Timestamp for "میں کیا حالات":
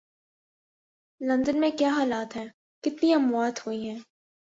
1.59-2.35